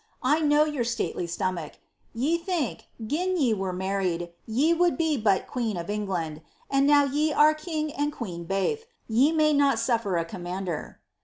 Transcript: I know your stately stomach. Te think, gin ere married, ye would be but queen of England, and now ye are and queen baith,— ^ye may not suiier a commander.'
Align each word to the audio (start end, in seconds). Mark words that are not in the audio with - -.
I 0.23 0.39
know 0.39 0.65
your 0.65 0.83
stately 0.83 1.27
stomach. 1.27 1.73
Te 2.15 2.35
think, 2.39 2.87
gin 3.05 3.35
ere 3.39 3.71
married, 3.71 4.31
ye 4.47 4.73
would 4.73 4.97
be 4.97 5.15
but 5.15 5.45
queen 5.45 5.77
of 5.77 5.91
England, 5.91 6.41
and 6.71 6.87
now 6.87 7.03
ye 7.03 7.31
are 7.31 7.55
and 7.63 8.11
queen 8.11 8.45
baith,— 8.45 8.87
^ye 9.11 9.31
may 9.31 9.53
not 9.53 9.77
suiier 9.77 10.19
a 10.19 10.25
commander.' 10.25 10.99